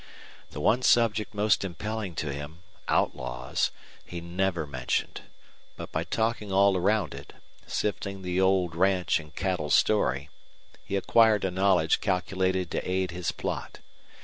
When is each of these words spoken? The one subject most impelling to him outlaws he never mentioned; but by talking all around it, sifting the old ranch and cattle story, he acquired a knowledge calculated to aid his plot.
The 0.49 0.59
one 0.59 0.81
subject 0.81 1.35
most 1.35 1.63
impelling 1.63 2.15
to 2.15 2.33
him 2.33 2.63
outlaws 2.87 3.69
he 4.03 4.19
never 4.19 4.65
mentioned; 4.65 5.21
but 5.77 5.91
by 5.91 6.05
talking 6.05 6.51
all 6.51 6.75
around 6.75 7.13
it, 7.13 7.33
sifting 7.67 8.23
the 8.23 8.41
old 8.41 8.75
ranch 8.75 9.19
and 9.19 9.35
cattle 9.35 9.69
story, 9.69 10.31
he 10.83 10.95
acquired 10.95 11.45
a 11.45 11.51
knowledge 11.51 12.01
calculated 12.01 12.71
to 12.71 12.89
aid 12.89 13.11
his 13.11 13.31
plot. 13.31 13.77